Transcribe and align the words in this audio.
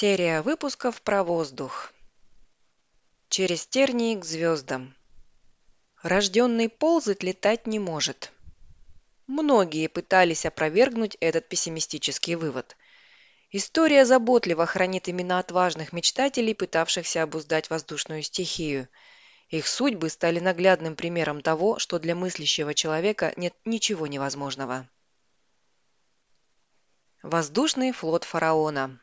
Серия 0.00 0.40
выпусков 0.40 1.02
про 1.02 1.22
воздух. 1.22 1.92
Через 3.28 3.66
тернии 3.66 4.18
к 4.18 4.24
звездам. 4.24 4.96
Рожденный 6.02 6.70
ползать 6.70 7.22
летать 7.22 7.66
не 7.66 7.78
может. 7.78 8.32
Многие 9.26 9.88
пытались 9.88 10.46
опровергнуть 10.46 11.18
этот 11.20 11.50
пессимистический 11.50 12.34
вывод. 12.34 12.78
История 13.50 14.06
заботливо 14.06 14.64
хранит 14.64 15.06
имена 15.10 15.38
отважных 15.38 15.92
мечтателей, 15.92 16.54
пытавшихся 16.54 17.22
обуздать 17.22 17.68
воздушную 17.68 18.22
стихию. 18.22 18.88
Их 19.50 19.66
судьбы 19.68 20.08
стали 20.08 20.40
наглядным 20.40 20.96
примером 20.96 21.42
того, 21.42 21.78
что 21.78 21.98
для 21.98 22.14
мыслящего 22.14 22.72
человека 22.72 23.34
нет 23.36 23.52
ничего 23.66 24.06
невозможного. 24.06 24.88
Воздушный 27.22 27.92
флот 27.92 28.24
фараона. 28.24 28.98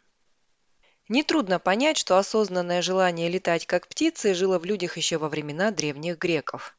Нетрудно 1.10 1.58
понять, 1.58 1.98
что 1.98 2.18
осознанное 2.18 2.82
желание 2.82 3.30
летать 3.30 3.66
как 3.66 3.88
птицы 3.88 4.34
жило 4.34 4.60
в 4.60 4.66
людях 4.66 4.98
еще 4.98 5.18
во 5.18 5.30
времена 5.30 5.72
древних 5.72 6.18
греков. 6.18 6.76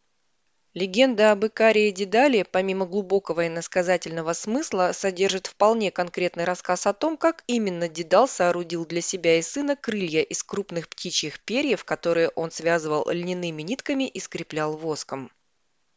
Легенда 0.75 1.33
об 1.33 1.45
и 1.45 1.91
Дедале, 1.91 2.45
помимо 2.45 2.85
глубокого 2.85 3.47
иносказательного 3.47 4.35
смысла, 4.35 4.93
содержит 4.93 5.47
вполне 5.47 5.91
конкретный 5.91 6.45
рассказ 6.45 6.87
о 6.87 6.93
том, 6.93 7.17
как 7.17 7.43
именно 7.47 7.89
Дедал 7.89 8.29
соорудил 8.29 8.85
для 8.85 9.01
себя 9.01 9.39
и 9.39 9.43
сына 9.43 9.77
крылья 9.77 10.21
из 10.21 10.43
крупных 10.43 10.89
птичьих 10.89 11.41
перьев, 11.41 11.85
которые 11.85 12.29
он 12.29 12.51
связывал 12.51 13.09
льняными 13.11 13.63
нитками 13.63 14.07
и 14.07 14.21
скреплял 14.21 14.77
воском. 14.77 15.33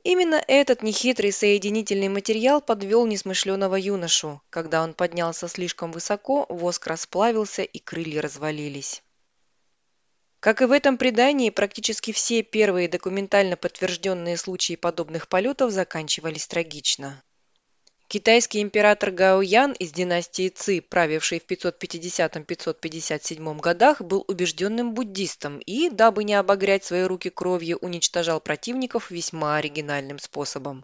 Именно 0.03 0.43
этот 0.47 0.81
нехитрый 0.81 1.31
соединительный 1.31 2.09
материал 2.09 2.59
подвел 2.59 3.05
несмышленого 3.05 3.75
юношу. 3.75 4.41
Когда 4.49 4.81
он 4.83 4.95
поднялся 4.95 5.47
слишком 5.47 5.91
высоко, 5.91 6.47
воск 6.49 6.87
расплавился 6.87 7.61
и 7.61 7.77
крылья 7.77 8.21
развалились. 8.21 9.03
Как 10.39 10.63
и 10.63 10.65
в 10.65 10.71
этом 10.71 10.97
предании, 10.97 11.51
практически 11.51 12.11
все 12.13 12.41
первые 12.41 12.87
документально 12.87 13.57
подтвержденные 13.57 14.37
случаи 14.37 14.75
подобных 14.75 15.27
полетов 15.27 15.71
заканчивались 15.71 16.47
трагично. 16.47 17.21
Китайский 18.11 18.61
император 18.61 19.11
Гао 19.11 19.41
Ян 19.41 19.71
из 19.71 19.93
династии 19.93 20.49
Ци, 20.49 20.81
правивший 20.81 21.39
в 21.39 21.49
550-557 21.49 23.59
годах, 23.61 24.01
был 24.01 24.25
убежденным 24.27 24.93
буддистом 24.93 25.59
и, 25.59 25.89
дабы 25.89 26.25
не 26.25 26.33
обогрять 26.33 26.83
свои 26.83 27.03
руки 27.03 27.29
кровью, 27.29 27.77
уничтожал 27.77 28.41
противников 28.41 29.11
весьма 29.11 29.55
оригинальным 29.55 30.19
способом. 30.19 30.83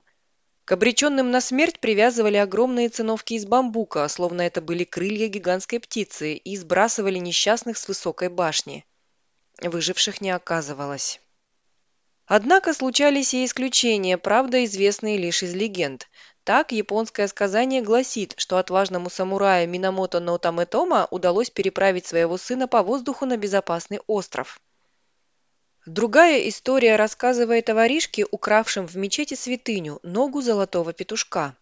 К 0.64 0.72
обреченным 0.72 1.30
на 1.30 1.42
смерть 1.42 1.82
привязывали 1.82 2.38
огромные 2.38 2.88
циновки 2.88 3.34
из 3.34 3.46
бамбука, 3.46 4.08
словно 4.08 4.44
это 4.44 4.62
были 4.62 4.86
крылья 4.86 5.28
гигантской 5.28 5.82
птицы, 5.82 6.36
и 6.36 6.56
сбрасывали 6.56 7.20
несчастных 7.20 7.78
с 7.78 7.90
высокой 7.90 8.30
башни. 8.30 8.86
Выживших 9.62 10.22
не 10.22 10.32
оказывалось. 10.32 11.20
Однако 12.26 12.74
случались 12.74 13.34
и 13.34 13.44
исключения, 13.44 14.18
правда, 14.18 14.64
известные 14.64 15.18
лишь 15.18 15.44
из 15.44 15.54
легенд. 15.54 16.08
Так, 16.48 16.72
японское 16.72 17.28
сказание 17.28 17.82
гласит, 17.82 18.34
что 18.38 18.58
отважному 18.58 19.10
самураю 19.10 19.68
Минамото 19.68 20.22
Нотаметома 20.22 21.06
удалось 21.12 21.50
переправить 21.50 22.06
своего 22.06 22.38
сына 22.38 22.70
по 22.70 22.84
воздуху 22.84 23.26
на 23.26 23.36
безопасный 23.36 24.00
остров. 24.08 24.62
Другая 25.86 26.48
история 26.48 26.96
рассказывает 26.96 27.70
о 27.70 27.76
воришке, 27.76 28.26
укравшем 28.32 28.88
в 28.88 28.96
мечети 28.96 29.34
святыню, 29.34 30.00
ногу 30.04 30.40
золотого 30.40 30.94
петушка. 30.94 31.54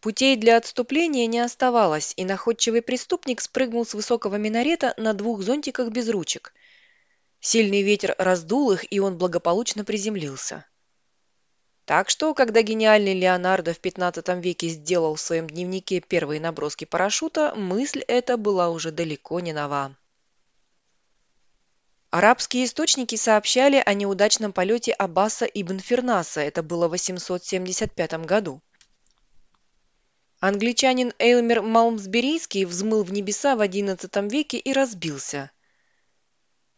Путей 0.00 0.36
для 0.36 0.58
отступления 0.58 1.26
не 1.26 1.40
оставалось, 1.40 2.14
и 2.16 2.24
находчивый 2.24 2.82
преступник 2.82 3.40
спрыгнул 3.40 3.84
с 3.84 3.94
высокого 3.94 4.36
минарета 4.36 4.94
на 4.96 5.12
двух 5.12 5.42
зонтиках 5.42 5.88
без 5.88 6.08
ручек. 6.08 6.54
Сильный 7.40 7.82
ветер 7.82 8.14
раздул 8.16 8.70
их, 8.70 8.92
и 8.92 9.00
он 9.00 9.18
благополучно 9.18 9.82
приземлился. 9.84 10.66
Так 11.90 12.08
что, 12.08 12.34
когда 12.34 12.62
гениальный 12.62 13.14
Леонардо 13.14 13.74
в 13.74 13.80
XV 13.80 14.40
веке 14.40 14.68
сделал 14.68 15.16
в 15.16 15.20
своем 15.20 15.48
дневнике 15.48 16.00
первые 16.00 16.40
наброски 16.40 16.84
парашюта, 16.84 17.52
мысль 17.56 18.04
эта 18.06 18.36
была 18.36 18.70
уже 18.70 18.92
далеко 18.92 19.40
не 19.40 19.52
нова. 19.52 19.96
Арабские 22.10 22.66
источники 22.66 23.16
сообщали 23.16 23.82
о 23.84 23.92
неудачном 23.94 24.52
полете 24.52 24.92
Аббаса 24.92 25.46
ибн 25.46 25.80
Фернаса, 25.80 26.42
это 26.42 26.62
было 26.62 26.86
в 26.86 26.92
875 26.92 28.24
году. 28.24 28.62
Англичанин 30.38 31.12
Эйлмер 31.18 31.60
Малмсберийский 31.60 32.66
взмыл 32.66 33.02
в 33.02 33.12
небеса 33.12 33.56
в 33.56 33.62
XI 33.62 34.28
веке 34.30 34.58
и 34.58 34.72
разбился. 34.72 35.50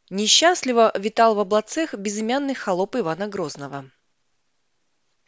Несчастливо 0.09 0.91
витал 0.99 1.35
в 1.35 1.39
облацах 1.41 1.93
безымянный 1.93 2.55
холоп 2.55 2.97
Ивана 2.97 3.29
Грозного. 3.29 3.91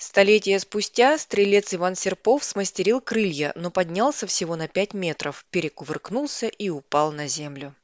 Столетия 0.07 0.59
спустя 0.59 1.17
стрелец 1.17 1.73
Иван 1.73 1.95
Серпов 1.95 2.45
смастерил 2.45 3.01
крылья, 3.01 3.53
но 3.57 3.71
поднялся 3.71 4.27
всего 4.27 4.55
на 4.55 4.69
пять 4.69 4.93
метров, 4.93 5.47
перекувыркнулся 5.51 6.47
и 6.47 6.69
упал 6.69 7.11
на 7.11 7.27
землю. 7.27 7.75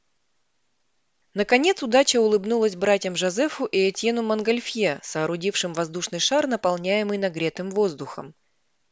Наконец 1.33 1.81
удача 1.81 2.21
улыбнулась 2.21 2.75
братьям 2.75 3.15
Жозефу 3.15 3.65
и 3.65 3.89
Этьену 3.89 4.21
Монгольфье, 4.21 4.99
соорудившим 5.01 5.73
воздушный 5.73 6.19
шар, 6.19 6.45
наполняемый 6.45 7.17
нагретым 7.17 7.71
воздухом. 7.71 8.35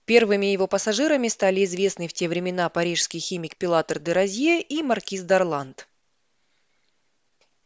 Первыми 0.06 0.48
его 0.48 0.66
пассажирами 0.66 1.28
стали 1.28 1.64
известный 1.66 2.08
в 2.08 2.14
те 2.14 2.28
времена 2.28 2.68
парижский 2.70 3.20
химик 3.20 3.58
Пилатер 3.58 4.00
де 4.00 4.12
Розье 4.12 4.60
и 4.60 4.82
маркиз 4.82 5.22
Дарланд. 5.22 5.88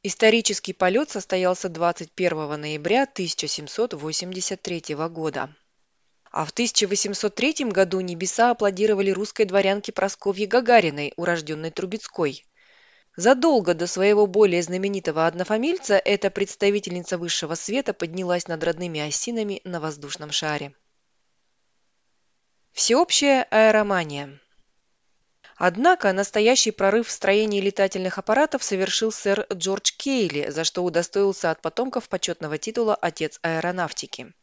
Исторический 0.06 0.74
полет 0.74 1.10
состоялся 1.10 1.70
21 1.70 2.60
ноября 2.60 3.04
1783 3.04 4.96
года. 5.08 5.56
А 6.30 6.44
в 6.44 6.50
1803 6.50 7.70
году 7.70 8.02
небеса 8.02 8.52
аплодировали 8.52 9.12
русской 9.12 9.46
дворянке 9.46 9.94
Просковье 9.94 10.46
Гагариной, 10.46 11.14
урожденной 11.16 11.72
Трубецкой. 11.72 12.46
Задолго 13.16 13.74
до 13.74 13.88
своего 13.88 14.28
более 14.28 14.62
знаменитого 14.62 15.26
однофамильца 15.26 15.96
эта 15.96 16.30
представительница 16.30 17.18
высшего 17.18 17.56
света 17.56 17.94
поднялась 17.94 18.50
над 18.50 18.62
родными 18.62 19.00
осинами 19.00 19.62
на 19.64 19.80
воздушном 19.80 20.34
шаре. 20.34 20.76
Всеобщая 22.74 23.44
аэромания– 23.44 24.42
Однако 25.56 26.12
настоящий 26.14 26.72
прорыв 26.72 27.08
в 27.08 27.12
строении 27.12 27.62
летательных 27.62 28.18
аппаратов 28.18 28.64
совершил 28.64 29.12
сэр 29.12 29.46
Джордж 29.54 29.92
Кейли, 29.96 30.50
за 30.50 30.64
что 30.64 30.84
удостоился 30.84 31.52
от 31.52 31.62
потомков 31.62 32.10
почетного 32.10 32.58
титула 32.58 32.96
«Отец 32.96 33.40
аэронавтики». 33.44 34.34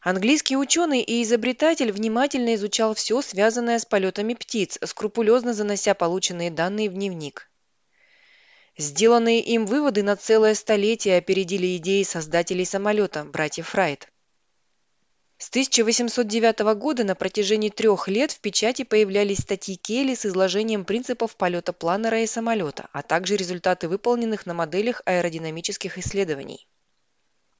Английский 0.00 0.56
ученый 0.56 1.02
и 1.02 1.22
изобретатель 1.22 1.92
внимательно 1.92 2.54
изучал 2.54 2.94
все, 2.94 3.20
связанное 3.20 3.78
с 3.78 3.84
полетами 3.84 4.32
птиц, 4.32 4.78
скрупулезно 4.82 5.52
занося 5.52 5.94
полученные 5.94 6.50
данные 6.50 6.88
в 6.88 6.94
дневник. 6.94 7.50
Сделанные 8.78 9.40
им 9.40 9.66
выводы 9.66 10.02
на 10.02 10.16
целое 10.16 10.54
столетие 10.54 11.18
опередили 11.18 11.76
идеи 11.76 12.02
создателей 12.02 12.64
самолета, 12.64 13.24
братьев 13.24 13.74
Райт. 13.74 14.08
С 15.42 15.48
1809 15.48 16.58
года 16.76 17.02
на 17.02 17.14
протяжении 17.14 17.70
трех 17.70 18.08
лет 18.08 18.30
в 18.30 18.40
печати 18.40 18.84
появлялись 18.84 19.38
статьи 19.38 19.74
Келли 19.74 20.14
с 20.14 20.26
изложением 20.26 20.84
принципов 20.84 21.34
полета 21.34 21.72
планера 21.72 22.20
и 22.20 22.26
самолета, 22.26 22.90
а 22.92 23.00
также 23.00 23.36
результаты 23.36 23.88
выполненных 23.88 24.44
на 24.44 24.52
моделях 24.52 25.00
аэродинамических 25.06 25.96
исследований. 25.96 26.68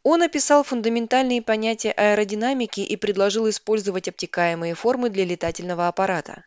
Он 0.03 0.21
описал 0.21 0.63
фундаментальные 0.63 1.41
понятия 1.41 1.93
аэродинамики 1.93 2.81
и 2.81 2.97
предложил 2.97 3.49
использовать 3.49 4.09
обтекаемые 4.09 4.75
формы 4.75 5.09
для 5.09 5.25
летательного 5.25 5.89
аппарата. 5.89 6.45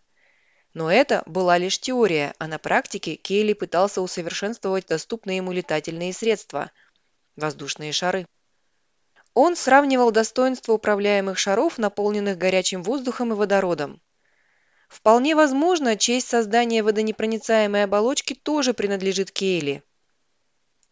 Но 0.76 0.92
это 0.92 1.24
была 1.26 1.58
лишь 1.58 1.80
теория, 1.80 2.36
а 2.38 2.46
на 2.46 2.60
практике 2.60 3.16
Кейли 3.16 3.54
пытался 3.54 4.02
усовершенствовать 4.02 4.86
доступные 4.86 5.38
ему 5.38 5.52
летательные 5.52 6.14
средства– 6.14 6.70
воздушные 7.36 7.92
шары. 7.92 8.28
Он 9.34 9.56
сравнивал 9.56 10.12
достоинства 10.12 10.74
управляемых 10.74 11.38
шаров, 11.40 11.78
наполненных 11.78 12.38
горячим 12.38 12.84
воздухом 12.84 13.34
и 13.34 13.36
водородом. 13.36 14.00
Вполне 14.90 15.36
возможно, 15.36 15.98
честь 15.98 16.28
создания 16.28 16.84
водонепроницаемой 16.84 17.86
оболочки 17.86 18.36
тоже 18.36 18.76
принадлежит 18.76 19.32
Кейли. 19.32 19.82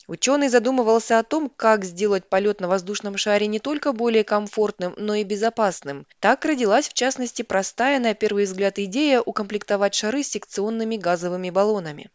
Ученый 0.08 0.50
задумывался 0.50 1.20
о 1.20 1.24
том, 1.24 1.50
как 1.56 1.86
сделать 1.86 2.28
полет 2.28 2.60
на 2.60 2.68
воздушном 2.68 3.16
шаре 3.16 3.46
не 3.46 3.60
только 3.60 3.94
более 3.94 4.24
комфортным, 4.24 4.96
но 4.98 5.14
и 5.14 5.24
безопасным. 5.24 6.08
Так 6.20 6.44
родилась, 6.44 6.90
в 6.90 6.94
частности, 6.94 7.44
простая 7.44 8.00
на 8.00 8.16
первый 8.16 8.46
взгляд 8.46 8.80
идея 8.80 9.22
укомплектовать 9.22 9.94
шары 9.94 10.24
секционными 10.24 10.98
газовыми 10.98 11.52
баллонами. 11.52 12.10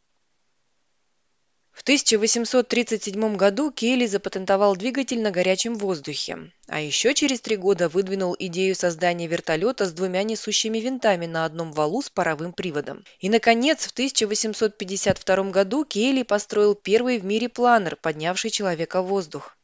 В 1.77 1.83
1837 1.83 3.37
году 3.37 3.71
Кейли 3.71 4.07
запатентовал 4.07 4.77
двигатель 4.77 5.21
на 5.21 5.31
горячем 5.31 5.75
воздухе, 5.75 6.51
а 6.69 6.81
еще 6.81 7.13
через 7.13 7.43
три 7.43 7.57
года 7.57 7.91
выдвинул 7.91 8.35
идею 8.39 8.75
создания 8.75 9.27
вертолета 9.27 9.85
с 9.85 9.93
двумя 9.93 10.23
несущими 10.23 10.79
винтами 10.79 11.27
на 11.27 11.45
одном 11.45 11.73
валу 11.73 12.01
с 12.01 12.09
паровым 12.09 12.55
приводом. 12.55 13.05
И, 13.21 13.29
наконец, 13.29 13.87
в 13.87 13.91
1852 13.91 15.51
году 15.51 15.85
Кейли 15.85 16.23
построил 16.23 16.75
первый 16.75 17.19
в 17.19 17.27
мире 17.27 17.51
планер, 17.51 17.97
поднявший 17.97 18.49
человека 18.49 19.03
в 19.03 19.09
воздух. 19.09 19.59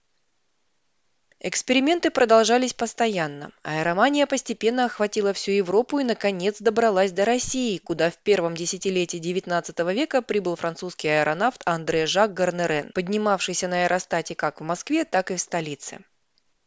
Эксперименты 1.45 2.13
продолжались 2.13 2.73
постоянно. 2.73 3.51
Аэромания 3.65 4.27
постепенно 4.27 4.85
охватила 4.85 5.33
всю 5.33 5.51
Европу 5.51 5.99
и, 5.99 6.05
наконец, 6.05 6.61
добралась 6.61 7.11
до 7.11 7.25
России, 7.25 7.79
куда 7.79 8.13
в 8.13 8.19
первом 8.19 8.55
десятилетии 8.55 9.19
XIX 9.19 9.93
века 9.93 10.23
прибыл 10.23 10.55
французский 10.55 11.09
аэронавт 11.09 11.61
Андре 11.67 12.07
Жак 12.07 12.33
Гарнерен, 12.33 12.93
поднимавшийся 12.93 13.67
на 13.67 13.83
аэростате 13.83 14.37
как 14.37 14.61
в 14.61 14.63
Москве, 14.63 15.05
так 15.05 15.33
и 15.33 15.37
в 15.37 15.41
столице. 15.41 16.05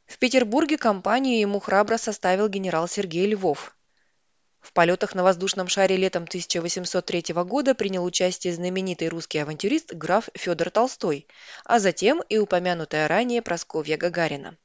В 0.08 0.18
Петербурге 0.20 0.78
компанию 0.78 1.40
ему 1.40 1.62
храбро 1.62 1.96
составил 1.96 2.50
генерал 2.50 2.90
Сергей 2.90 3.28
Львов. 3.28 3.78
В 4.60 4.74
полетах 4.74 5.16
на 5.16 5.24
воздушном 5.24 5.70
шаре 5.70 5.96
летом 5.96 6.24
1803 6.24 7.34
года 7.46 7.76
принял 7.76 8.04
участие 8.04 8.54
знаменитый 8.54 9.08
русский 9.08 9.40
авантюрист 9.40 9.94
граф 9.94 10.28
Федор 10.34 10.70
Толстой, 10.70 11.28
а 11.64 11.80
затем 11.80 12.22
и 12.28 12.38
упомянутая 12.38 13.08
ранее 13.08 13.42
Просковья 13.42 13.96
Гагарина. 13.96 14.58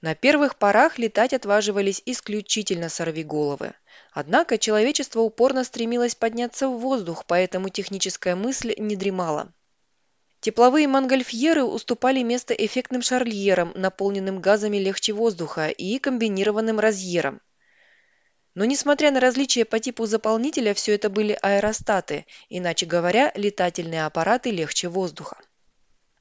На 0.00 0.14
первых 0.14 0.56
порах 0.56 0.98
летать 0.98 1.32
отваживались 1.32 2.02
исключительно 2.06 2.88
сорвиголовы. 2.88 3.74
Однако 4.12 4.56
человечество 4.56 5.20
упорно 5.20 5.64
стремилось 5.64 6.14
подняться 6.14 6.68
в 6.68 6.78
воздух, 6.78 7.24
поэтому 7.26 7.68
техническая 7.68 8.36
мысль 8.36 8.74
не 8.78 8.94
дремала. 8.94 9.52
Тепловые 10.40 10.86
монгольфьеры 10.86 11.64
уступали 11.64 12.22
место 12.22 12.54
эффектным 12.54 13.02
шарльерам, 13.02 13.72
наполненным 13.74 14.40
газами 14.40 14.76
легче 14.76 15.12
воздуха, 15.12 15.68
и 15.68 15.98
комбинированным 15.98 16.78
разъерам. 16.78 17.40
Но 18.54 18.64
несмотря 18.64 19.10
на 19.10 19.18
различия 19.18 19.64
по 19.64 19.80
типу 19.80 20.06
заполнителя, 20.06 20.74
все 20.74 20.94
это 20.94 21.10
были 21.10 21.36
аэростаты, 21.42 22.24
иначе 22.48 22.86
говоря, 22.86 23.32
летательные 23.34 24.06
аппараты 24.06 24.50
легче 24.52 24.88
воздуха. 24.88 25.38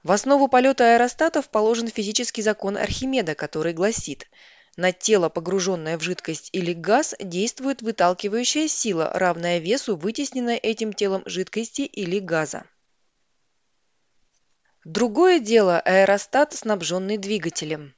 В 0.07 0.13
основу 0.13 0.47
полета 0.47 0.93
аэростатов 0.93 1.49
положен 1.49 1.89
физический 1.89 2.41
закон 2.41 2.77
Архимеда, 2.77 3.35
который 3.35 3.73
гласит 3.73 4.29
на 4.77 4.93
тело, 4.93 5.27
погруженное 5.27 5.97
в 5.97 6.01
жидкость 6.01 6.49
или 6.53 6.71
газ, 6.71 7.13
действует 7.19 7.81
выталкивающая 7.81 8.69
сила, 8.69 9.11
равная 9.13 9.59
весу 9.59 9.97
вытесненной 9.97 10.55
этим 10.55 10.93
телом 10.93 11.23
жидкости 11.25 11.81
или 11.81 12.19
газа. 12.19 12.63
Другое 14.85 15.41
дело– 15.41 15.77
аэростат, 15.85 16.53
снабженный 16.53 17.17
двигателем. 17.17 17.93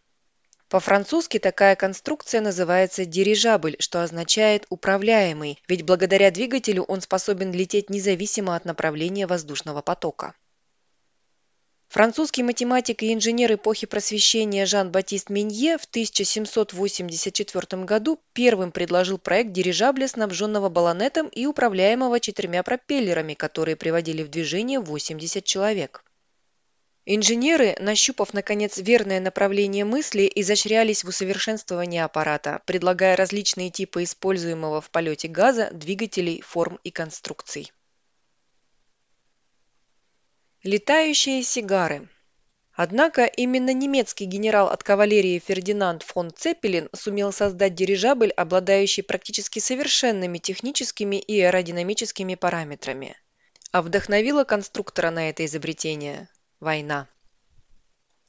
По-французски 0.67 1.37
такая 1.37 1.75
конструкция 1.75 2.41
называется 2.41 3.05
дирижабль, 3.05 3.75
что 3.77 4.01
означает 4.01 4.65
«управляемый», 4.71 5.61
ведь 5.67 5.83
благодаря 5.83 6.31
двигателю 6.31 6.81
он 6.85 7.01
способен 7.01 7.51
лететь 7.51 7.91
независимо 7.91 8.55
от 8.55 8.65
направления 8.65 9.27
воздушного 9.27 9.83
потока. 9.83 10.33
Французский 11.89 12.43
математик 12.43 13.01
и 13.01 13.11
инженер 13.11 13.55
эпохи 13.55 13.87
Просвещения 13.87 14.67
Жан-Батист 14.67 15.31
Минье 15.31 15.79
в 15.79 15.85
1784 15.85 17.83
году 17.83 18.19
первым 18.33 18.71
предложил 18.71 19.17
проект 19.17 19.53
дирижабля, 19.53 20.07
снабженного 20.07 20.69
баллонетом 20.69 21.29
и 21.29 21.47
управляемого 21.47 22.19
четырьмя 22.19 22.61
пропеллерами, 22.61 23.33
которые 23.33 23.75
приводили 23.75 24.21
в 24.21 24.29
движение 24.29 24.79
80 24.79 25.43
человек. 25.43 26.03
Инженеры, 27.07 27.75
нащупав, 27.79 28.35
наконец, 28.35 28.77
верное 28.77 29.19
направление 29.19 29.83
мысли, 29.83 30.31
изощрялись 30.35 31.03
в 31.03 31.07
усовершенствовании 31.07 32.01
аппарата, 32.01 32.61
предлагая 32.67 33.15
различные 33.15 33.71
типы 33.71 34.03
используемого 34.03 34.79
в 34.79 34.91
полете 34.91 35.27
газа, 35.27 35.71
двигателей, 35.73 36.41
форм 36.41 36.77
и 36.83 36.91
конструкций. 36.91 37.71
Летающие 40.63 41.41
сигары. 41.41 42.09
Однако 42.73 43.23
именно 43.23 43.71
немецкий 43.73 44.25
генерал 44.25 44.67
от 44.67 44.83
кавалерии 44.83 45.39
Фердинанд 45.39 46.03
фон 46.03 46.31
Цеппелин 46.35 46.89
сумел 46.93 47.31
создать 47.31 47.75
дирижабль, 47.75 48.31
обладающий 48.31 49.01
практически 49.01 49.59
совершенными 49.59 50.37
техническими 50.37 51.15
и 51.15 51.39
аэродинамическими 51.39 52.35
параметрами. 52.35 53.15
А 53.71 53.81
вдохновила 53.81 54.43
конструктора 54.43 55.11
на 55.11 55.29
это 55.29 55.45
изобретение– 55.45 56.27
война. 56.59 57.07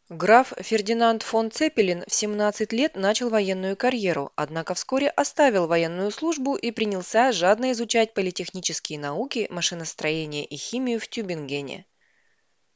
Граф 0.09 0.53
Фердинанд 0.57 1.25
фон 1.25 1.51
Цеппелин 1.51 2.05
в 2.07 2.15
17 2.15 2.73
лет 2.73 2.95
начал 2.95 3.31
военную 3.31 3.77
карьеру, 3.77 4.31
однако 4.37 4.75
вскоре 4.75 5.09
оставил 5.09 5.67
военную 5.67 6.13
службу 6.13 6.55
и 6.55 6.71
принялся 6.71 7.33
жадно 7.33 7.73
изучать 7.73 8.15
политехнические 8.15 9.01
науки, 9.01 9.49
машиностроение 9.51 10.45
и 10.45 10.57
химию 10.57 11.01
в 11.01 11.09
Тюбингене. 11.09 11.87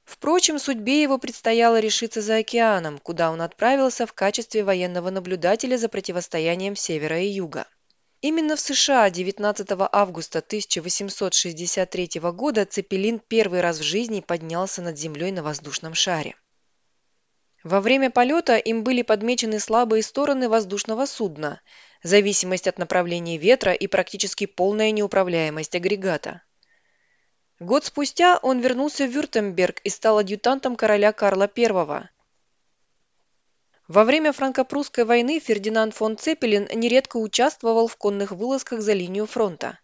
Впрочем, 0.04 0.58
судьбе 0.58 1.02
его 1.02 1.18
предстояло 1.18 1.80
решиться 1.80 2.20
за 2.20 2.36
океаном, 2.36 2.98
куда 2.98 3.30
он 3.30 3.40
отправился 3.40 4.06
в 4.06 4.12
качестве 4.12 4.62
военного 4.62 5.10
наблюдателя 5.10 5.76
за 5.76 5.88
противостоянием 5.88 6.76
севера 6.76 7.20
и 7.20 7.26
юга. 7.26 7.66
Именно 8.20 8.56
в 8.56 8.60
США 8.60 9.10
19 9.10 9.68
августа 9.92 10.38
1863 10.38 12.20
года 12.32 12.64
Цепелин 12.64 13.18
первый 13.18 13.60
раз 13.60 13.78
в 13.78 13.82
жизни 13.82 14.20
поднялся 14.20 14.80
над 14.80 14.98
землей 14.98 15.30
на 15.30 15.42
воздушном 15.42 15.94
шаре. 15.94 16.34
Во 17.64 17.80
время 17.80 18.10
полета 18.10 18.56
им 18.56 18.84
были 18.84 19.00
подмечены 19.02 19.58
слабые 19.58 20.02
стороны 20.02 20.48
воздушного 20.48 21.06
судна, 21.06 21.60
зависимость 22.02 22.66
от 22.66 22.78
направления 22.78 23.38
ветра 23.38 23.72
и 23.72 23.86
практически 23.86 24.44
полная 24.46 24.90
неуправляемость 24.90 25.74
агрегата. 25.74 26.42
Год 27.60 27.84
спустя 27.84 28.38
он 28.42 28.58
вернулся 28.58 29.06
в 29.06 29.10
Вюртемберг 29.10 29.80
и 29.84 29.88
стал 29.88 30.18
адъютантом 30.18 30.74
короля 30.74 31.12
Карла 31.12 31.48
I. 31.56 32.08
Во 33.86 34.04
время 34.04 34.32
франко-прусской 34.32 35.04
войны 35.04 35.38
Фердинанд 35.38 35.94
фон 35.94 36.16
Цепелин 36.16 36.66
нередко 36.74 37.18
участвовал 37.18 37.86
в 37.86 37.96
конных 37.96 38.32
вылазках 38.32 38.80
за 38.80 38.92
линию 38.92 39.26
фронта. 39.26 39.78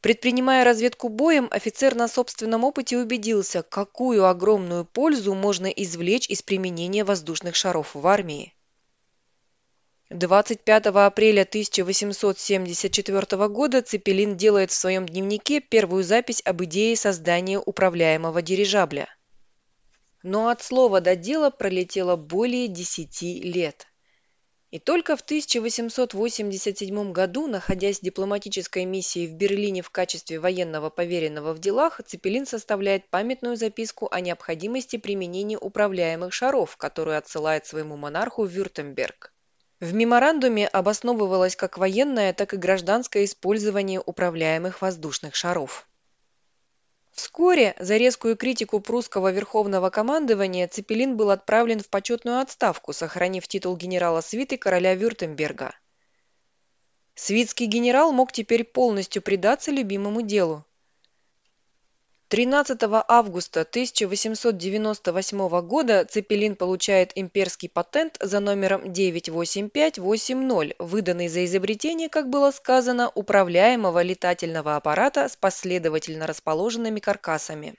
Предпринимая 0.00 0.64
разведку 0.64 1.08
боем, 1.08 1.46
офицер 1.52 1.94
на 1.94 2.08
собственном 2.08 2.64
опыте 2.64 2.98
убедился, 2.98 3.62
какую 3.62 4.26
огромную 4.26 4.84
пользу 4.84 5.34
можно 5.34 5.66
извлечь 5.66 6.28
из 6.28 6.42
применения 6.42 7.04
воздушных 7.04 7.54
шаров 7.54 7.94
в 7.94 8.04
армии. 8.08 8.55
25 10.10 10.86
апреля 10.86 11.42
1874 11.42 13.48
года 13.48 13.82
Цепелин 13.82 14.36
делает 14.36 14.70
в 14.70 14.74
своем 14.74 15.04
дневнике 15.04 15.58
первую 15.58 16.04
запись 16.04 16.40
об 16.44 16.62
идее 16.62 16.96
создания 16.96 17.58
управляемого 17.58 18.40
дирижабля. 18.40 19.08
Но 20.22 20.48
от 20.48 20.62
слова 20.62 21.00
до 21.00 21.16
дела 21.16 21.50
пролетело 21.50 22.14
более 22.14 22.68
10 22.68 23.20
лет. 23.46 23.88
И 24.70 24.78
только 24.78 25.16
в 25.16 25.22
1887 25.22 27.10
году, 27.10 27.48
находясь 27.48 27.98
в 27.98 28.02
дипломатической 28.02 28.84
миссии 28.84 29.26
в 29.26 29.32
Берлине 29.32 29.82
в 29.82 29.90
качестве 29.90 30.38
военного 30.38 30.88
поверенного 30.88 31.52
в 31.52 31.58
делах, 31.58 32.00
Цепелин 32.06 32.46
составляет 32.46 33.10
памятную 33.10 33.56
записку 33.56 34.06
о 34.12 34.20
необходимости 34.20 34.98
применения 34.98 35.58
управляемых 35.58 36.32
шаров, 36.32 36.76
которую 36.76 37.18
отсылает 37.18 37.66
своему 37.66 37.96
монарху 37.96 38.44
Вюртемберг. 38.44 39.32
В 39.80 39.92
меморандуме 39.92 40.66
обосновывалось 40.66 41.54
как 41.54 41.76
военное, 41.76 42.32
так 42.32 42.54
и 42.54 42.56
гражданское 42.56 43.24
использование 43.24 44.00
управляемых 44.04 44.80
воздушных 44.80 45.34
шаров. 45.34 45.86
Вскоре 47.12 47.74
за 47.78 47.96
резкую 47.96 48.36
критику 48.36 48.80
прусского 48.80 49.32
верховного 49.32 49.88
командования 49.90 50.68
Цепелин 50.68 51.16
был 51.16 51.30
отправлен 51.30 51.80
в 51.80 51.88
почетную 51.88 52.40
отставку, 52.40 52.92
сохранив 52.92 53.48
титул 53.48 53.76
генерала 53.76 54.20
свиты 54.20 54.58
короля 54.58 54.94
Вюртемберга. 54.94 55.74
Свитский 57.14 57.64
генерал 57.64 58.12
мог 58.12 58.32
теперь 58.32 58.64
полностью 58.64 59.22
предаться 59.22 59.70
любимому 59.70 60.20
делу 60.20 60.65
13 62.28 62.76
августа 63.06 63.60
1898 63.60 65.60
года 65.60 66.04
Цепелин 66.04 66.56
получает 66.56 67.12
имперский 67.14 67.68
патент 67.68 68.16
за 68.20 68.40
номером 68.40 68.92
98580, 68.92 70.74
выданный 70.80 71.28
за 71.28 71.44
изобретение, 71.44 72.08
как 72.08 72.28
было 72.28 72.50
сказано, 72.50 73.12
управляемого 73.14 74.02
летательного 74.02 74.74
аппарата 74.74 75.28
с 75.28 75.36
последовательно 75.36 76.26
расположенными 76.26 76.98
каркасами. 76.98 77.76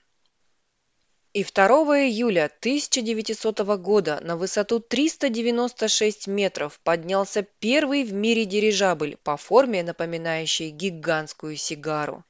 И 1.34 1.44
2 1.44 1.68
июля 2.08 2.46
1900 2.46 3.60
года 3.82 4.22
на 4.24 4.38
высоту 4.38 4.80
396 4.80 6.28
метров 6.28 6.80
поднялся 6.86 7.46
первый 7.60 8.06
в 8.06 8.14
мире 8.14 8.46
дирижабль 8.46 9.18
по 9.24 9.36
форме, 9.36 9.84
напоминающий 9.84 10.70
гигантскую 10.70 11.58
сигару. 11.58 12.24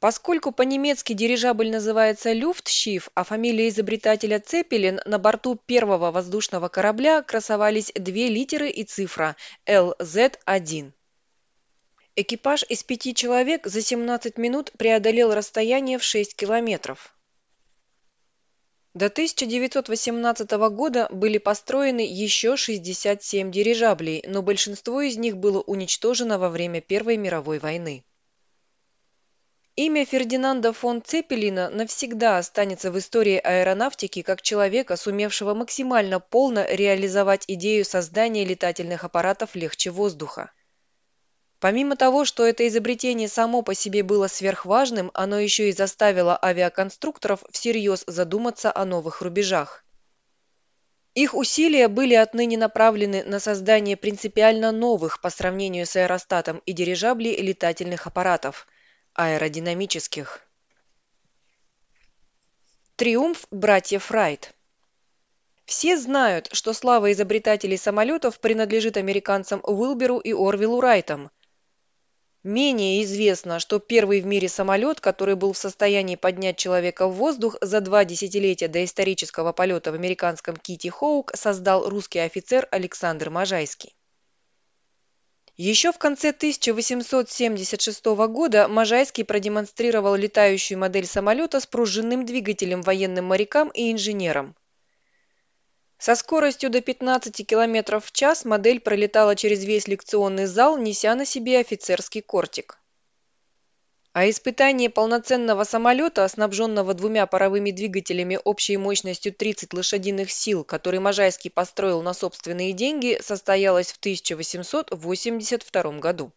Поскольку 0.00 0.52
по-немецки 0.52 1.12
дирижабль 1.12 1.70
называется 1.70 2.32
«Люфтшифф», 2.32 3.08
а 3.14 3.24
фамилия 3.24 3.68
изобретателя 3.68 4.38
Цепелин, 4.38 5.00
на 5.04 5.18
борту 5.18 5.56
первого 5.56 6.12
воздушного 6.12 6.68
корабля 6.68 7.20
красовались 7.22 7.90
две 7.96 8.28
литеры 8.28 8.70
и 8.70 8.84
цифра 8.84 9.34
«ЛЗ-1». 9.66 10.92
Экипаж 12.14 12.64
из 12.68 12.84
пяти 12.84 13.12
человек 13.12 13.66
за 13.66 13.82
17 13.82 14.38
минут 14.38 14.70
преодолел 14.78 15.34
расстояние 15.34 15.98
в 15.98 16.04
6 16.04 16.36
километров. 16.36 17.16
До 18.94 19.06
1918 19.06 20.50
года 20.70 21.08
были 21.10 21.38
построены 21.38 22.00
еще 22.00 22.56
67 22.56 23.50
дирижаблей, 23.50 24.24
но 24.28 24.42
большинство 24.42 25.00
из 25.00 25.16
них 25.16 25.36
было 25.36 25.60
уничтожено 25.60 26.38
во 26.38 26.50
время 26.50 26.80
Первой 26.80 27.16
мировой 27.16 27.58
войны. 27.58 28.04
Имя 29.80 30.04
Фердинанда 30.04 30.72
фон 30.72 31.02
Цепелина 31.02 31.70
навсегда 31.70 32.38
останется 32.38 32.90
в 32.90 32.98
истории 32.98 33.38
аэронавтики 33.38 34.22
как 34.22 34.42
человека, 34.42 34.96
сумевшего 34.96 35.54
максимально 35.54 36.18
полно 36.18 36.66
реализовать 36.68 37.44
идею 37.46 37.84
создания 37.84 38.44
летательных 38.44 39.04
аппаратов 39.04 39.54
легче 39.54 39.90
воздуха. 39.92 40.50
Помимо 41.60 41.94
того, 41.94 42.24
что 42.24 42.44
это 42.44 42.66
изобретение 42.66 43.28
само 43.28 43.62
по 43.62 43.72
себе 43.72 44.02
было 44.02 44.26
сверхважным, 44.26 45.12
оно 45.14 45.38
еще 45.38 45.68
и 45.68 45.72
заставило 45.72 46.36
авиаконструкторов 46.42 47.44
всерьез 47.52 48.02
задуматься 48.08 48.72
о 48.74 48.84
новых 48.84 49.22
рубежах. 49.22 49.84
Их 51.14 51.34
усилия 51.34 51.86
были 51.86 52.14
отныне 52.14 52.58
направлены 52.58 53.22
на 53.22 53.38
создание 53.38 53.96
принципиально 53.96 54.72
новых 54.72 55.20
по 55.20 55.30
сравнению 55.30 55.86
с 55.86 55.94
аэростатом 55.94 56.62
и 56.66 56.72
дирижаблей 56.72 57.40
летательных 57.40 58.08
аппаратов– 58.08 58.66
аэродинамических. 59.18 60.40
Триумф 62.94 63.46
братьев 63.50 64.12
Райт. 64.12 64.54
Все 65.64 65.98
знают, 65.98 66.48
что 66.52 66.72
слава 66.72 67.10
изобретателей 67.10 67.76
самолетов 67.76 68.38
принадлежит 68.38 68.96
американцам 68.96 69.60
Уилберу 69.64 70.18
и 70.18 70.32
Орвиллу 70.32 70.80
Райтам. 70.80 71.32
Менее 72.44 73.02
известно, 73.02 73.58
что 73.58 73.80
первый 73.80 74.20
в 74.20 74.26
мире 74.26 74.48
самолет, 74.48 75.00
который 75.00 75.34
был 75.34 75.52
в 75.52 75.58
состоянии 75.58 76.14
поднять 76.14 76.56
человека 76.56 77.08
в 77.08 77.14
воздух 77.14 77.56
за 77.60 77.80
два 77.80 78.04
десятилетия 78.04 78.68
до 78.68 78.84
исторического 78.84 79.52
полета 79.52 79.90
в 79.90 79.96
американском 79.96 80.56
Кити 80.56 80.88
Хоук, 80.88 81.32
создал 81.34 81.88
русский 81.88 82.20
офицер 82.20 82.68
Александр 82.70 83.30
Можайский. 83.30 83.97
Еще 85.60 85.90
в 85.90 85.98
конце 85.98 86.28
1876 86.28 88.04
года 88.28 88.68
Можайский 88.68 89.24
продемонстрировал 89.24 90.14
летающую 90.14 90.78
модель 90.78 91.04
самолета 91.04 91.58
с 91.58 91.66
пружинным 91.66 92.24
двигателем 92.24 92.80
военным 92.80 93.24
морякам 93.24 93.68
и 93.70 93.90
инженерам. 93.90 94.54
Со 95.98 96.14
скоростью 96.14 96.70
до 96.70 96.80
15 96.80 97.44
км 97.44 97.98
в 97.98 98.12
час 98.12 98.44
модель 98.44 98.78
пролетала 98.78 99.34
через 99.34 99.64
весь 99.64 99.88
лекционный 99.88 100.46
зал, 100.46 100.78
неся 100.78 101.16
на 101.16 101.24
себе 101.24 101.58
офицерский 101.58 102.20
кортик. 102.20 102.78
А 104.18 104.28
испытание 104.28 104.90
полноценного 104.90 105.62
самолета, 105.62 106.26
снабженного 106.26 106.92
двумя 106.92 107.24
паровыми 107.28 107.70
двигателями 107.70 108.40
общей 108.42 108.76
мощностью 108.76 109.32
30 109.32 109.72
лошадиных 109.72 110.32
сил, 110.32 110.64
который 110.64 110.98
Можайский 110.98 111.50
построил 111.50 112.02
на 112.02 112.12
собственные 112.14 112.72
деньги, 112.72 113.20
состоялось 113.22 113.92
в 113.92 113.98
1882 113.98 115.82
году. 116.00 116.32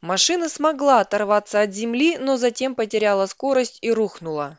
Машина 0.00 0.48
смогла 0.48 1.00
оторваться 1.00 1.60
от 1.60 1.74
земли, 1.74 2.16
но 2.16 2.38
затем 2.38 2.74
потеряла 2.74 3.26
скорость 3.26 3.80
и 3.82 3.92
рухнула. 3.92 4.58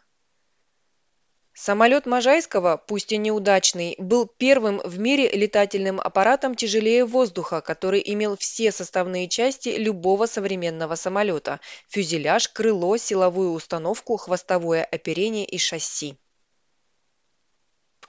Самолет 1.61 2.05
Можайского, 2.05 2.77
пусть 2.77 3.11
и 3.11 3.17
неудачный, 3.17 3.95
был 3.97 4.25
первым 4.25 4.79
в 4.85 4.97
мире 4.97 5.29
летательным 5.29 5.99
аппаратом 5.99 6.55
тяжелее 6.55 7.03
воздуха, 7.03 7.59
который 7.59 8.01
имел 8.05 8.37
все 8.37 8.71
составные 8.71 9.27
части 9.27 9.67
любого 9.67 10.25
современного 10.25 10.95
самолета– 10.95 11.59
фюзеляж, 11.89 12.47
крыло, 12.47 12.95
силовую 12.95 13.51
установку, 13.51 14.15
хвостовое 14.15 14.85
оперение 14.85 15.43
и 15.43 15.57
шасси. 15.57 16.17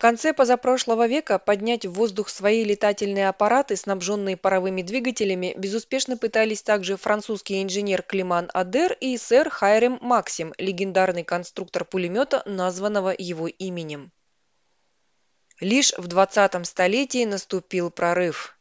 В 0.00 0.02
конце 0.02 0.32
позапрошлого 0.32 1.06
века 1.06 1.38
поднять 1.38 1.84
в 1.84 1.92
воздух 1.92 2.30
свои 2.30 2.64
летательные 2.64 3.28
аппараты, 3.28 3.76
снабженные 3.76 4.38
паровыми 4.38 4.80
двигателями, 4.80 5.52
безуспешно 5.58 6.16
пытались 6.16 6.62
также 6.62 6.96
французский 6.96 7.62
инженер 7.62 8.00
Климан 8.00 8.48
Адер 8.54 8.96
и 8.98 9.18
сэр 9.18 9.50
Хайрем 9.50 9.98
Максим, 10.00 10.54
легендарный 10.56 11.22
конструктор 11.22 11.84
пулемета, 11.84 12.42
названного 12.46 13.14
его 13.18 13.46
именем. 13.46 14.10
Лишь 15.60 15.92
в 15.98 16.06
20 16.06 16.66
столетии 16.66 17.26
наступил 17.26 17.90
прорыв. 17.90 18.56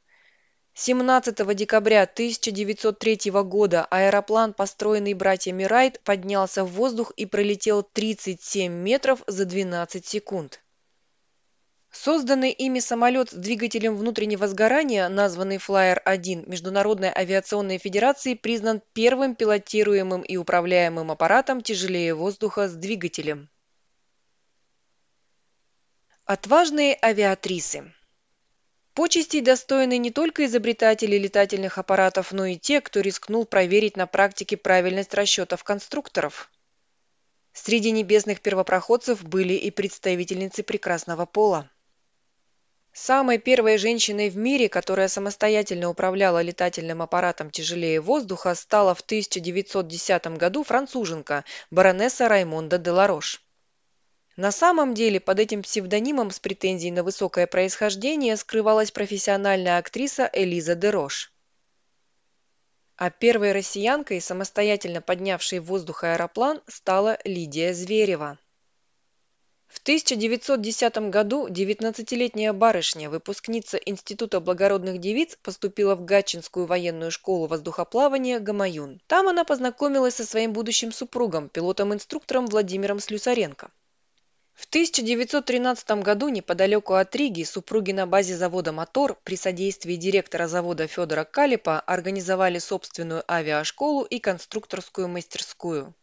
17 0.74 1.56
декабря 1.56 2.02
1903 2.02 3.32
года 3.32 3.88
аэроплан, 3.90 4.54
построенный 4.54 5.14
братьями 5.14 5.64
Райт, 5.64 6.02
поднялся 6.04 6.66
в 6.66 6.72
воздух 6.74 7.12
и 7.12 7.26
пролетел 7.26 7.82
37 7.82 8.74
метров 8.74 9.24
за 9.26 9.46
12 9.46 10.06
секунд. 10.06 10.60
Созданный 11.92 12.52
ими 12.52 12.80
самолет 12.80 13.32
с 13.32 13.34
двигателем 13.34 13.98
внутреннего 13.98 14.48
сгорания, 14.48 15.10
названный 15.10 15.58
Flyer-1 15.58 16.48
Международной 16.48 17.10
авиационной 17.10 17.80
федерации, 17.80 18.36
признан 18.36 18.82
первым 18.94 19.36
пилотируемым 19.36 20.22
и 20.22 20.38
управляемым 20.38 21.10
аппаратом 21.12 21.62
тяжелее 21.62 22.14
воздуха 22.14 22.68
с 22.68 22.76
двигателем. 22.76 23.50
Отважные 26.26 26.98
авиатрисы 27.02 27.92
Почестей 28.94 29.42
достойны 29.42 29.98
не 29.98 30.12
только 30.12 30.46
изобретатели 30.46 31.18
летательных 31.18 31.78
аппаратов, 31.78 32.32
но 32.32 32.46
и 32.46 32.58
те, 32.58 32.82
кто 32.82 33.00
рискнул 33.00 33.46
проверить 33.46 33.98
на 33.98 34.06
практике 34.06 34.58
правильность 34.58 35.14
расчетов 35.14 35.64
конструкторов. 35.64 36.52
Среди 37.54 37.92
небесных 37.92 38.42
первопроходцев 38.42 39.24
были 39.24 39.54
и 39.54 39.72
представительницы 39.72 40.64
прекрасного 40.64 41.26
пола. 41.26 41.72
Самой 42.94 43.38
первой 43.38 43.78
женщиной 43.78 44.30
в 44.30 44.38
мире, 44.38 44.68
которая 44.68 45.08
самостоятельно 45.08 45.90
управляла 45.90 46.42
летательным 46.42 47.02
аппаратом 47.02 47.52
тяжелее 47.52 48.02
воздуха, 48.02 48.56
стала 48.56 48.96
в 48.96 49.02
1910 49.02 50.38
году 50.38 50.64
француженка, 50.64 51.46
баронесса 51.72 52.28
Раймонда 52.28 52.78
де 52.78 52.92
Ларош. 52.92 53.42
На 54.36 54.52
самом 54.52 54.94
деле 54.94 55.20
под 55.20 55.40
этим 55.40 55.64
псевдонимом 55.64 56.32
с 56.32 56.40
претензией 56.40 56.92
на 56.92 57.04
высокое 57.04 57.46
происхождение 57.46 58.38
скрывалась 58.38 58.90
профессиональная 58.90 59.78
актриса 59.78 60.30
Элиза 60.32 60.76
де 60.76 60.90
Рош. 60.90 61.32
А 62.96 63.10
первой 63.10 63.52
россиянкой, 63.52 64.20
самостоятельно 64.20 65.02
поднявшей 65.02 65.60
в 65.60 65.66
воздух 65.66 66.04
аэроплан, 66.04 66.62
стала 66.68 67.18
Лидия 67.24 67.74
Зверева. 67.74 68.40
В 69.70 69.78
1910 69.78 70.98
году 71.12 71.48
19-летняя 71.48 72.54
барышня, 72.54 73.08
выпускница 73.08 73.78
Института 73.78 74.40
благородных 74.40 74.98
девиц, 74.98 75.38
поступила 75.44 75.94
в 75.94 76.04
Гатчинскую 76.04 76.66
военную 76.66 77.12
школу 77.12 77.46
воздухоплавания 77.46 78.40
«Гамаюн». 78.40 79.00
Там 79.06 79.28
она 79.28 79.44
познакомилась 79.44 80.16
со 80.16 80.26
своим 80.26 80.54
будущим 80.54 80.92
супругом, 80.92 81.50
пилотом-инструктором 81.50 82.48
Владимиром 82.48 83.00
Слюсаренко. 83.00 83.70
В 84.56 84.66
1913 84.66 85.92
году 86.02 86.30
неподалеку 86.30 86.96
от 86.96 87.16
Риги 87.16 87.44
супруги 87.44 87.92
на 87.92 88.08
базе 88.08 88.36
завода 88.36 88.72
«Мотор» 88.72 89.20
при 89.24 89.36
содействии 89.36 89.98
директора 89.98 90.48
завода 90.48 90.88
Федора 90.88 91.26
Калипа 91.26 91.80
организовали 91.80 92.58
собственную 92.58 93.24
авиашколу 93.32 94.04
и 94.04 94.18
конструкторскую 94.18 95.08
мастерскую. 95.08 95.94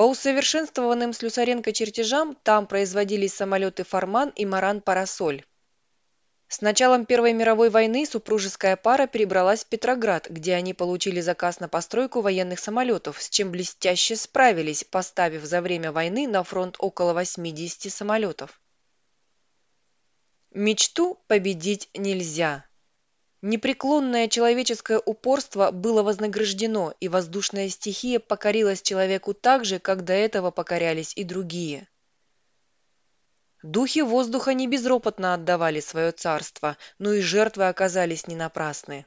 По 0.00 0.06
усовершенствованным 0.06 1.12
Слюсаренко 1.12 1.74
чертежам 1.74 2.34
там 2.34 2.66
производились 2.66 3.34
самолеты 3.34 3.84
«Форман» 3.84 4.30
и 4.30 4.46
«Маран-Парасоль». 4.46 5.44
С 6.48 6.62
началом 6.62 7.04
Первой 7.04 7.34
мировой 7.34 7.68
войны 7.68 8.06
супружеская 8.06 8.76
пара 8.76 9.06
перебралась 9.06 9.62
в 9.62 9.66
Петроград, 9.66 10.26
где 10.30 10.54
они 10.54 10.72
получили 10.72 11.20
заказ 11.20 11.60
на 11.60 11.68
постройку 11.68 12.22
военных 12.22 12.60
самолетов, 12.60 13.20
с 13.20 13.28
чем 13.28 13.50
блестяще 13.50 14.16
справились, 14.16 14.84
поставив 14.84 15.44
за 15.44 15.60
время 15.60 15.92
войны 15.92 16.26
на 16.26 16.44
фронт 16.44 16.76
около 16.78 17.12
80 17.12 17.92
самолетов. 17.92 18.58
Мечту 20.50 21.20
победить 21.26 21.90
нельзя. 21.92 22.64
Непреклонное 23.42 24.28
человеческое 24.28 24.98
упорство 24.98 25.70
было 25.70 26.02
вознаграждено, 26.02 26.92
и 27.00 27.08
воздушная 27.08 27.70
стихия 27.70 28.18
покорилась 28.18 28.82
человеку 28.82 29.32
так 29.32 29.64
же, 29.64 29.78
как 29.78 30.04
до 30.04 30.12
этого 30.12 30.50
покорялись 30.50 31.14
и 31.16 31.24
другие. 31.24 31.88
Духи 33.62 34.02
воздуха 34.02 34.52
не 34.52 34.66
безропотно 34.66 35.32
отдавали 35.32 35.80
свое 35.80 36.12
царство, 36.12 36.76
но 36.98 37.14
и 37.14 37.20
жертвы 37.22 37.68
оказались 37.68 38.26
не 38.26 38.36
напрасны. 38.36 39.06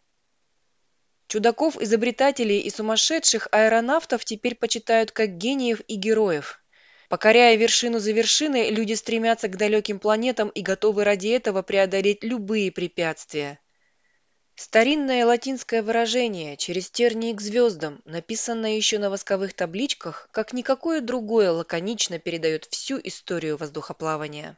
Чудаков, 1.27 1.79
изобретателей 1.79 2.59
и 2.59 2.69
сумасшедших 2.71 3.47
аэронавтов 3.51 4.25
теперь 4.25 4.55
почитают 4.55 5.11
как 5.11 5.37
гениев 5.37 5.81
и 5.87 5.95
героев. 5.95 6.59
Покоряя 7.07 7.55
вершину 7.55 7.99
за 7.99 8.11
вершиной, 8.11 8.71
люди 8.71 8.93
стремятся 8.93 9.47
к 9.47 9.57
далеким 9.57 9.99
планетам 9.99 10.49
и 10.49 10.61
готовы 10.61 11.03
ради 11.03 11.27
этого 11.27 11.61
преодолеть 11.61 12.23
любые 12.23 12.71
препятствия. 12.71 13.59
Старинное 14.55 15.25
латинское 15.25 15.81
выражение 15.81 16.57
«через 16.57 16.89
тернии 16.91 17.33
к 17.33 17.41
звездам», 17.41 18.01
написанное 18.05 18.75
еще 18.75 19.00
на 19.00 19.10
восковых 19.10 19.53
табличках, 19.53 20.29
как 20.31 20.53
никакое 20.53 21.01
другое 21.01 21.51
лаконично 21.51 22.19
передает 22.19 22.65
всю 22.65 23.00
историю 23.03 23.57
воздухоплавания. 23.57 24.57